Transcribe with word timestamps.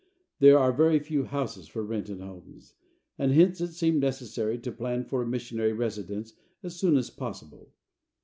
There 0.39 0.57
are 0.57 0.73
very 0.73 0.97
few 0.97 1.25
houses 1.25 1.67
for 1.67 1.83
rent 1.83 2.09
in 2.09 2.21
Homs, 2.21 2.73
and 3.19 3.31
hence 3.33 3.61
it 3.61 3.73
seemed 3.73 3.99
necessary 4.01 4.57
to 4.57 4.71
plan 4.71 5.03
for 5.03 5.21
a 5.21 5.27
missionary 5.27 5.73
residence 5.73 6.33
as 6.63 6.75
soon 6.75 6.97
as 6.97 7.11
possible. 7.11 7.69